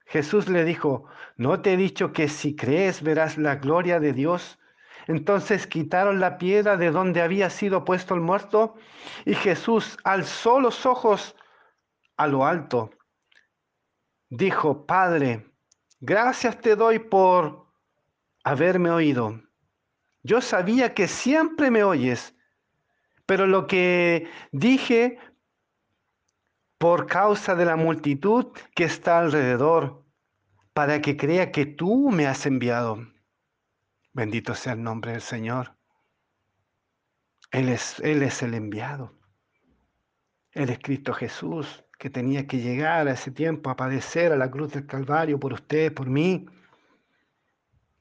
Jesús 0.06 0.48
le 0.48 0.64
dijo, 0.64 1.06
¿no 1.36 1.62
te 1.62 1.74
he 1.74 1.78
dicho 1.78 2.14
que 2.14 2.30
si 2.30 2.56
crees 2.56 3.04
verás 3.04 3.38
la 3.38 3.56
gloria 3.56 4.00
de 4.00 4.14
Dios? 4.14 4.60
Entonces 5.08 5.68
quitaron 5.68 6.22
la 6.22 6.38
piedra 6.38 6.78
de 6.78 6.90
donde 6.90 7.22
había 7.22 7.50
sido 7.50 7.84
puesto 7.84 8.14
el 8.16 8.22
muerto 8.22 8.76
y 9.26 9.36
Jesús 9.36 9.98
alzó 10.06 10.62
los 10.62 10.86
ojos 10.86 11.36
a 12.16 12.28
lo 12.28 12.46
alto. 12.46 12.92
Dijo, 14.30 14.86
Padre, 14.86 15.52
gracias 16.00 16.62
te 16.62 16.78
doy 16.78 17.00
por 17.00 17.68
haberme 18.46 18.90
oído. 18.90 19.42
Yo 20.22 20.40
sabía 20.40 20.94
que 20.94 21.10
siempre 21.10 21.70
me 21.70 21.84
oyes, 21.84 22.34
pero 23.26 23.48
lo 23.48 23.68
que 23.68 24.30
dije 24.52 25.18
por 26.78 27.08
causa 27.08 27.56
de 27.56 27.66
la 27.66 27.78
multitud 27.78 28.48
que 28.76 28.84
está 28.84 29.20
alrededor, 29.20 30.04
para 30.74 31.02
que 31.02 31.16
crea 31.16 31.52
que 31.52 31.66
tú 31.66 32.10
me 32.10 32.28
has 32.28 32.46
enviado. 32.46 33.08
Bendito 34.12 34.54
sea 34.56 34.74
el 34.74 34.84
nombre 34.84 35.12
del 35.12 35.22
Señor. 35.22 35.78
Él 37.52 37.70
es, 37.70 38.00
el 38.00 38.54
enviado. 38.54 39.14
Él 40.52 40.70
es 40.70 40.80
Cristo 40.80 41.14
Jesús, 41.14 41.86
que 42.00 42.10
tenía 42.10 42.48
que 42.48 42.58
llegar 42.58 43.08
a 43.08 43.14
ese 43.14 43.32
tiempo 43.32 43.70
a 43.70 43.76
padecer 43.76 44.32
a 44.32 44.38
la 44.38 44.50
cruz 44.50 44.74
del 44.74 44.88
Calvario 44.88 45.40
por 45.40 45.54
usted, 45.54 45.94
por 45.94 46.10
mí 46.10 46.48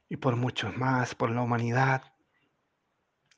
y 0.09 0.17
por 0.17 0.35
muchos 0.35 0.75
más, 0.75 1.15
por 1.15 1.29
la 1.29 1.41
humanidad. 1.41 2.12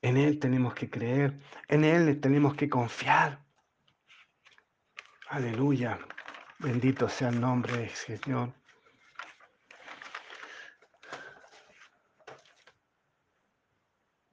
En 0.06 0.18
Él 0.18 0.38
tenemos 0.38 0.76
que 0.76 0.88
creer, 0.88 1.42
en 1.68 1.84
Él 1.84 2.22
tenemos 2.22 2.54
que 2.54 2.70
confiar. 2.70 3.44
Aleluya. 5.30 5.98
Bendito 6.60 7.10
sea 7.10 7.30
el 7.30 7.42
nombre 7.42 7.76
del 7.76 7.90
Señor. 7.90 8.54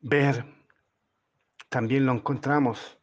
Ver, 0.00 0.45
también 1.71 2.05
lo 2.05 2.12
encontramos 2.12 2.99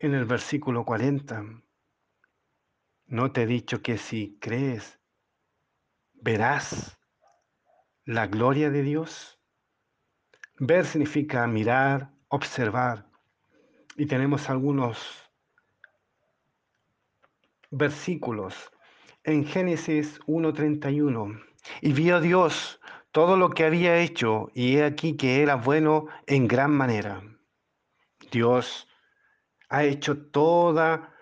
en 0.00 0.12
el 0.12 0.24
versículo 0.24 0.84
40. 0.84 1.62
¿No 3.04 3.30
te 3.30 3.42
he 3.44 3.46
dicho 3.46 3.80
que 3.80 3.96
si 3.96 4.40
crees, 4.40 4.98
verás 6.14 6.98
la 8.04 8.26
gloria 8.26 8.70
de 8.70 8.82
Dios? 8.82 9.35
Ver 10.58 10.86
significa 10.86 11.46
mirar, 11.46 12.10
observar. 12.28 13.06
Y 13.96 14.06
tenemos 14.06 14.48
algunos 14.48 14.98
versículos 17.70 18.70
en 19.24 19.44
Génesis 19.44 20.18
1.31. 20.22 21.42
Y 21.82 21.92
vio 21.92 22.20
Dios 22.20 22.80
todo 23.12 23.36
lo 23.36 23.50
que 23.50 23.64
había 23.64 23.98
hecho 23.98 24.50
y 24.54 24.76
he 24.76 24.84
aquí 24.84 25.16
que 25.16 25.42
era 25.42 25.56
bueno 25.56 26.06
en 26.26 26.48
gran 26.48 26.70
manera. 26.70 27.22
Dios 28.30 28.88
ha 29.68 29.84
hecho 29.84 30.16
toda, 30.18 31.14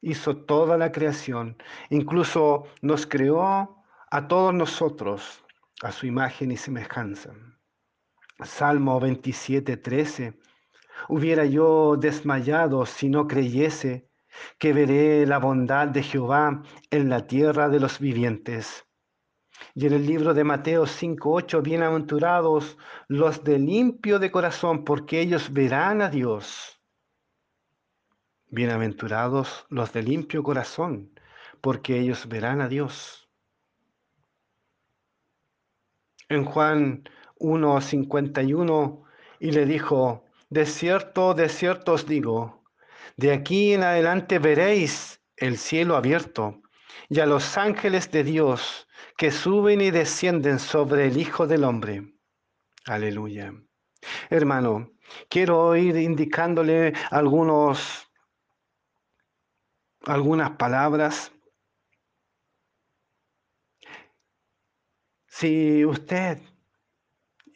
hizo 0.00 0.36
toda 0.36 0.76
la 0.76 0.92
creación, 0.92 1.56
incluso 1.90 2.64
nos 2.82 3.06
creó 3.06 3.84
a 4.10 4.28
todos 4.28 4.54
nosotros 4.54 5.42
a 5.82 5.92
su 5.92 6.06
imagen 6.06 6.52
y 6.52 6.56
semejanza. 6.56 7.32
Salmo 8.44 9.00
27, 9.00 9.78
13. 9.78 10.38
Hubiera 11.08 11.46
yo 11.46 11.96
desmayado 11.96 12.84
si 12.84 13.08
no 13.08 13.26
creyese 13.26 14.10
que 14.58 14.74
veré 14.74 15.24
la 15.26 15.38
bondad 15.38 15.88
de 15.88 16.02
Jehová 16.02 16.62
en 16.90 17.08
la 17.08 17.26
tierra 17.26 17.68
de 17.70 17.80
los 17.80 17.98
vivientes. 17.98 18.86
Y 19.74 19.86
en 19.86 19.94
el 19.94 20.06
libro 20.06 20.34
de 20.34 20.44
Mateo 20.44 20.86
5:8, 20.86 21.62
bienaventurados 21.62 22.76
los 23.08 23.42
de 23.42 23.58
limpio 23.58 24.18
de 24.18 24.30
corazón, 24.30 24.84
porque 24.84 25.20
ellos 25.20 25.50
verán 25.50 26.02
a 26.02 26.10
Dios. 26.10 26.78
Bienaventurados 28.48 29.64
los 29.70 29.92
de 29.94 30.02
limpio 30.02 30.42
corazón, 30.42 31.10
porque 31.62 31.98
ellos 31.98 32.28
verán 32.28 32.60
a 32.60 32.68
Dios. 32.68 33.30
En 36.28 36.44
Juan 36.44 37.08
1:51, 37.38 39.04
y 39.40 39.50
le 39.52 39.66
dijo, 39.66 40.24
de 40.48 40.66
cierto, 40.66 41.34
de 41.34 41.48
cierto 41.48 41.94
os 41.94 42.06
digo, 42.06 42.64
de 43.16 43.32
aquí 43.32 43.72
en 43.72 43.82
adelante 43.82 44.38
veréis 44.38 45.20
el 45.36 45.58
cielo 45.58 45.96
abierto 45.96 46.62
y 47.08 47.20
a 47.20 47.26
los 47.26 47.56
ángeles 47.56 48.10
de 48.10 48.24
Dios 48.24 48.88
que 49.16 49.30
suben 49.30 49.80
y 49.80 49.90
descienden 49.90 50.58
sobre 50.58 51.06
el 51.06 51.16
Hijo 51.16 51.46
del 51.46 51.64
Hombre. 51.64 52.14
Aleluya. 52.86 53.52
Hermano, 54.30 54.92
quiero 55.28 55.74
ir 55.76 55.96
indicándole 55.96 56.92
algunos, 57.10 58.10
algunas 60.04 60.50
palabras. 60.52 61.32
Si 65.26 65.84
usted 65.84 66.38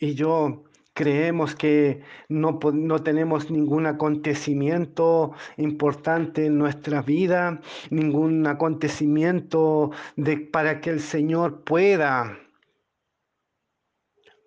y 0.01 0.15
yo 0.15 0.65
creemos 0.95 1.55
que 1.55 2.03
no, 2.29 2.59
no, 2.73 3.03
tenemos 3.03 3.51
ningún 3.51 3.87
acontecimiento 3.87 5.33
importante 5.57 6.47
en 6.47 6.59
nuestra 6.59 7.03
vida, 7.03 7.61
ningún 7.91 8.47
acontecimiento 8.47 9.93
de, 10.17 10.39
para 10.39 10.81
que 10.81 10.91
el 10.91 11.01
Señor 11.01 11.65
pueda 11.65 12.39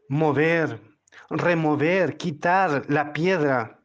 mover, 0.09 0.81
remover, 1.29 2.17
quitar 2.17 2.83
la 2.89 3.13
piedra. 3.13 3.79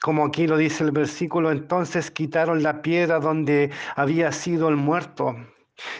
Como 0.00 0.24
aquí 0.24 0.46
lo 0.46 0.56
dice 0.56 0.84
el 0.84 0.92
versículo, 0.92 1.50
entonces 1.50 2.10
quitaron 2.12 2.62
la 2.62 2.82
piedra 2.82 3.18
donde 3.18 3.70
había 3.96 4.30
sido 4.30 4.68
el 4.68 4.76
muerto. 4.76 5.36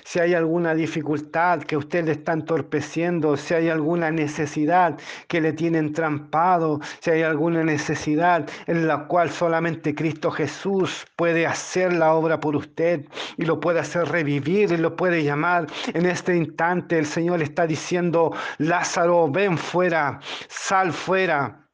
Si 0.04 0.18
hay 0.18 0.34
alguna 0.34 0.74
dificultad 0.74 1.62
que 1.62 1.76
usted 1.76 2.04
le 2.04 2.12
está 2.12 2.32
entorpeciendo, 2.32 3.36
si 3.36 3.54
hay 3.54 3.68
alguna 3.68 4.10
necesidad 4.10 4.98
que 5.28 5.40
le 5.40 5.52
tiene 5.52 5.78
entrampado, 5.78 6.80
si 7.00 7.10
hay 7.10 7.22
alguna 7.22 7.62
necesidad 7.62 8.48
en 8.66 8.88
la 8.88 9.06
cual 9.06 9.30
solamente 9.30 9.94
Cristo 9.94 10.30
Jesús 10.30 11.06
puede 11.16 11.46
hacer 11.46 11.92
la 11.92 12.14
obra 12.14 12.40
por 12.40 12.56
usted 12.56 13.06
y 13.36 13.44
lo 13.44 13.60
puede 13.60 13.80
hacer 13.80 14.08
revivir 14.08 14.72
y 14.72 14.76
lo 14.76 14.96
puede 14.96 15.22
llamar. 15.22 15.66
En 15.94 16.06
este 16.06 16.36
instante 16.36 16.98
el 16.98 17.06
Señor 17.06 17.42
está 17.42 17.66
diciendo, 17.66 18.34
Lázaro, 18.58 19.30
ven 19.30 19.58
fuera, 19.58 20.20
sal 20.48 20.92
fuera. 20.92 21.68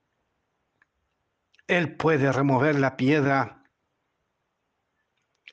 Él 1.67 1.97
puede 1.97 2.31
remover 2.31 2.79
la 2.79 2.97
piedra 2.97 3.63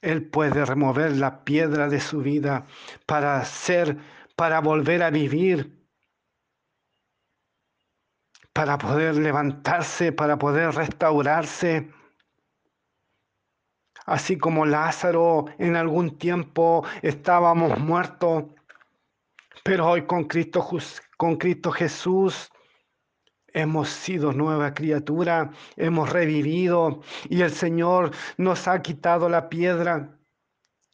él 0.02 0.28
puede 0.28 0.66
remover 0.66 1.16
la 1.16 1.44
piedra 1.44 1.88
de 1.88 2.00
su 2.00 2.22
vida 2.22 2.66
para 3.06 3.44
ser, 3.46 3.98
para 4.36 4.60
volver 4.60 5.04
a 5.04 5.12
vivir, 5.12 5.80
para 8.54 8.78
poder 8.78 9.16
levantarse, 9.16 10.12
para 10.12 10.38
poder 10.38 10.74
restaurarse. 10.74 11.92
Así 14.06 14.38
como 14.38 14.66
Lázaro 14.66 15.46
en 15.60 15.76
algún 15.76 16.18
tiempo 16.18 16.84
estábamos 17.04 17.78
muertos, 17.80 18.46
pero 19.64 19.88
hoy 19.88 20.06
con 20.08 20.24
Cristo, 20.26 20.68
con 21.18 21.38
Cristo 21.38 21.72
Jesús 21.72 22.52
Hemos 23.54 23.90
sido 23.90 24.32
nueva 24.32 24.74
criatura, 24.74 25.52
hemos 25.76 26.10
revivido 26.10 27.02
y 27.30 27.42
el 27.42 27.52
Señor 27.52 28.12
nos 28.38 28.68
ha 28.68 28.82
quitado 28.82 29.28
la 29.30 29.50
piedra, 29.50 30.18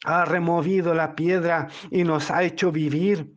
ha 0.03 0.25
removido 0.25 0.93
la 0.93 1.15
piedra 1.15 1.67
y 1.91 2.03
nos 2.03 2.31
ha 2.31 2.43
hecho 2.43 2.71
vivir. 2.71 3.36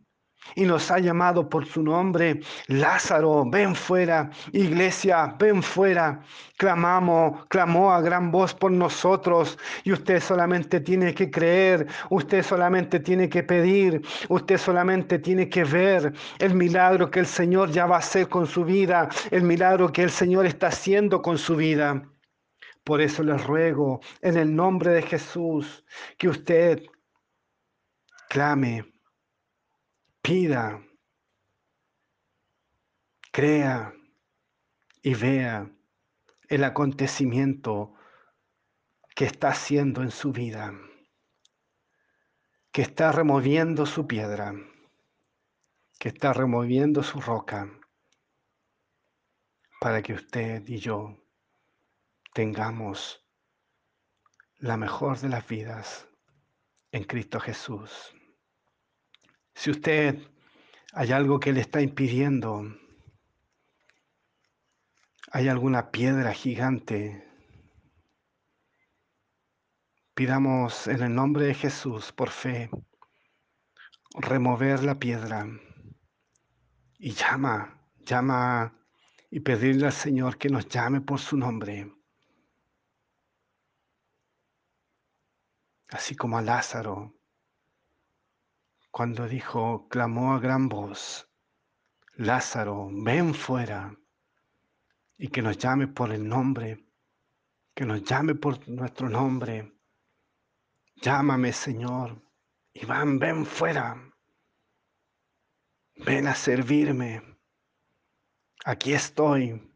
Y 0.55 0.65
nos 0.65 0.91
ha 0.91 0.99
llamado 0.99 1.49
por 1.49 1.65
su 1.65 1.83
nombre. 1.83 2.41
Lázaro, 2.67 3.45
ven 3.49 3.75
fuera. 3.75 4.29
Iglesia, 4.51 5.35
ven 5.39 5.63
fuera. 5.63 6.21
Clamamos, 6.57 7.45
clamó 7.47 7.91
a 7.91 8.01
gran 8.01 8.31
voz 8.31 8.53
por 8.53 8.71
nosotros 8.71 9.57
y 9.83 9.91
usted 9.91 10.21
solamente 10.21 10.79
tiene 10.79 11.13
que 11.13 11.31
creer, 11.31 11.87
usted 12.09 12.43
solamente 12.43 12.99
tiene 12.99 13.29
que 13.29 13.41
pedir, 13.41 14.01
usted 14.29 14.57
solamente 14.57 15.17
tiene 15.17 15.49
que 15.49 15.63
ver 15.63 16.13
el 16.37 16.53
milagro 16.53 17.09
que 17.09 17.19
el 17.19 17.25
Señor 17.25 17.71
ya 17.71 17.87
va 17.87 17.95
a 17.95 17.99
hacer 17.99 18.29
con 18.29 18.45
su 18.45 18.63
vida, 18.63 19.09
el 19.31 19.43
milagro 19.43 19.91
que 19.91 20.03
el 20.03 20.11
Señor 20.11 20.45
está 20.45 20.67
haciendo 20.67 21.21
con 21.21 21.37
su 21.39 21.55
vida. 21.55 22.03
Por 22.83 23.01
eso 23.01 23.23
les 23.23 23.43
ruego 23.43 24.01
en 24.21 24.37
el 24.37 24.55
nombre 24.55 24.91
de 24.91 25.01
Jesús 25.01 25.83
que 26.17 26.29
usted 26.29 26.83
clame, 28.29 28.85
pida, 30.21 30.81
crea 33.31 33.93
y 35.01 35.15
vea 35.15 35.71
el 36.47 36.63
acontecimiento 36.63 37.93
que 39.15 39.25
está 39.25 39.49
haciendo 39.49 40.01
en 40.03 40.11
su 40.11 40.31
vida, 40.31 40.73
que 42.71 42.81
está 42.83 43.11
removiendo 43.11 43.85
su 43.85 44.05
piedra, 44.05 44.53
que 45.97 46.09
está 46.09 46.33
removiendo 46.33 47.03
su 47.03 47.19
roca, 47.19 47.71
para 49.79 50.01
que 50.01 50.13
usted 50.13 50.67
y 50.67 50.77
yo 50.77 51.17
tengamos 52.33 53.25
la 54.57 54.77
mejor 54.77 55.17
de 55.19 55.29
las 55.29 55.47
vidas 55.47 56.07
en 56.91 57.05
Cristo 57.05 57.39
Jesús. 57.39 58.13
Si 59.61 59.69
usted 59.69 60.17
hay 60.91 61.11
algo 61.11 61.39
que 61.39 61.53
le 61.53 61.61
está 61.61 61.81
impidiendo, 61.83 62.63
hay 65.31 65.49
alguna 65.49 65.91
piedra 65.91 66.33
gigante, 66.33 67.23
pidamos 70.15 70.87
en 70.87 71.03
el 71.03 71.13
nombre 71.13 71.45
de 71.45 71.53
Jesús, 71.53 72.11
por 72.11 72.31
fe, 72.31 72.71
remover 74.15 74.83
la 74.83 74.97
piedra 74.97 75.45
y 76.97 77.11
llama, 77.11 77.87
llama 77.99 78.83
y 79.29 79.41
pedirle 79.41 79.85
al 79.85 79.93
Señor 79.93 80.39
que 80.39 80.49
nos 80.49 80.67
llame 80.69 81.01
por 81.01 81.19
su 81.19 81.37
nombre. 81.37 81.93
Así 85.89 86.15
como 86.15 86.39
a 86.39 86.41
Lázaro, 86.41 87.20
cuando 88.91 89.27
dijo, 89.27 89.87
clamó 89.87 90.33
a 90.33 90.39
gran 90.39 90.67
voz, 90.67 91.29
Lázaro, 92.15 92.89
ven 92.91 93.33
fuera, 93.33 93.97
y 95.17 95.29
que 95.29 95.41
nos 95.41 95.57
llame 95.57 95.87
por 95.87 96.11
el 96.11 96.27
nombre, 96.27 96.85
que 97.73 97.85
nos 97.85 98.03
llame 98.03 98.35
por 98.35 98.67
nuestro 98.67 99.07
nombre. 99.09 99.71
Llámame, 100.95 101.53
Señor. 101.53 102.21
Iván, 102.73 103.17
ven 103.17 103.45
fuera. 103.45 103.95
Ven 105.95 106.27
a 106.27 106.35
servirme. 106.35 107.21
Aquí 108.65 108.93
estoy. 108.93 109.73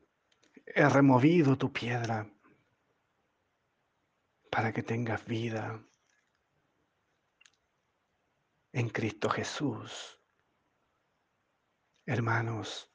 He 0.66 0.90
removido 0.90 1.58
tu 1.58 1.72
piedra 1.72 2.30
para 4.52 4.74
que 4.74 4.84
tengas 4.84 5.26
vida 5.26 5.80
en 8.76 8.90
Cristo 8.90 9.30
Jesús. 9.30 10.20
Hermanos, 12.06 12.92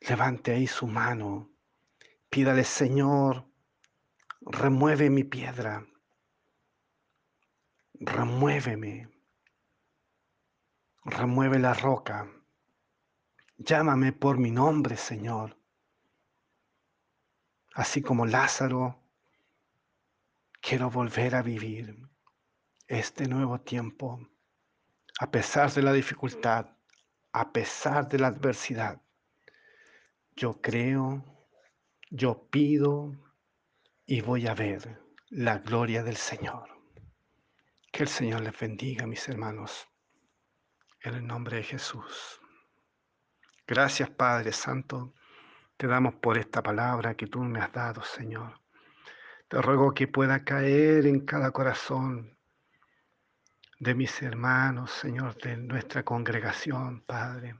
levante 0.00 0.52
ahí 0.52 0.66
su 0.66 0.86
mano, 0.86 1.52
pídale, 2.30 2.64
Señor, 2.64 3.46
remueve 4.40 5.10
mi 5.10 5.24
piedra, 5.24 5.86
remuéveme, 7.92 9.10
remueve 11.04 11.58
la 11.58 11.74
roca, 11.74 12.32
llámame 13.58 14.14
por 14.14 14.38
mi 14.38 14.50
nombre, 14.50 14.96
Señor. 14.96 15.60
Así 17.74 18.00
como 18.00 18.24
Lázaro, 18.24 19.02
quiero 20.62 20.88
volver 20.88 21.34
a 21.34 21.42
vivir 21.42 22.08
este 22.86 23.28
nuevo 23.28 23.60
tiempo 23.60 24.31
a 25.18 25.30
pesar 25.30 25.72
de 25.72 25.82
la 25.82 25.92
dificultad, 25.92 26.66
a 27.32 27.52
pesar 27.52 28.08
de 28.08 28.18
la 28.18 28.28
adversidad, 28.28 29.00
yo 30.34 30.60
creo, 30.60 31.46
yo 32.10 32.48
pido 32.50 33.12
y 34.06 34.20
voy 34.20 34.46
a 34.46 34.54
ver 34.54 35.00
la 35.28 35.58
gloria 35.58 36.02
del 36.02 36.16
Señor. 36.16 36.68
Que 37.90 38.04
el 38.04 38.08
Señor 38.08 38.40
les 38.40 38.58
bendiga, 38.58 39.06
mis 39.06 39.28
hermanos, 39.28 39.86
en 41.00 41.14
el 41.14 41.26
nombre 41.26 41.58
de 41.58 41.62
Jesús. 41.62 42.40
Gracias, 43.66 44.10
Padre 44.10 44.52
Santo, 44.52 45.14
te 45.76 45.86
damos 45.86 46.14
por 46.14 46.38
esta 46.38 46.62
palabra 46.62 47.14
que 47.14 47.26
tú 47.26 47.40
me 47.40 47.60
has 47.60 47.72
dado, 47.72 48.02
Señor. 48.02 48.60
Te 49.48 49.60
ruego 49.60 49.92
que 49.92 50.08
pueda 50.08 50.44
caer 50.44 51.06
en 51.06 51.26
cada 51.26 51.50
corazón 51.50 52.38
de 53.82 53.96
mis 53.96 54.22
hermanos, 54.22 54.92
Señor, 54.92 55.36
de 55.38 55.56
nuestra 55.56 56.04
congregación, 56.04 57.00
Padre. 57.00 57.56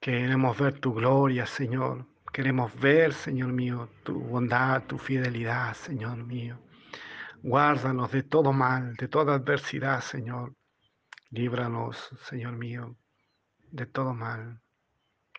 Queremos 0.00 0.56
ver 0.56 0.78
tu 0.78 0.94
gloria, 0.94 1.46
Señor. 1.46 2.06
Queremos 2.32 2.72
ver, 2.78 3.12
Señor 3.12 3.52
mío, 3.52 3.90
tu 4.04 4.20
bondad, 4.20 4.84
tu 4.84 4.96
fidelidad, 4.96 5.74
Señor 5.74 6.18
mío. 6.18 6.60
Guárdanos 7.42 8.12
de 8.12 8.22
todo 8.22 8.52
mal, 8.52 8.94
de 8.94 9.08
toda 9.08 9.34
adversidad, 9.34 10.00
Señor. 10.00 10.54
Líbranos, 11.30 12.10
Señor 12.28 12.52
mío, 12.52 12.96
de 13.72 13.86
todo 13.86 14.14
mal. 14.14 14.60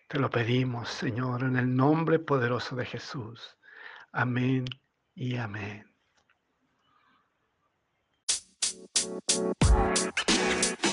Te 0.06 0.18
lo 0.18 0.28
pedimos, 0.28 0.90
Señor, 0.90 1.44
en 1.44 1.56
el 1.56 1.74
nombre 1.74 2.18
poderoso 2.18 2.76
de 2.76 2.84
Jesús. 2.84 3.56
Amén 4.12 4.66
y 5.14 5.36
amén. 5.36 5.89
Thank 9.00 10.84
you. 10.84 10.89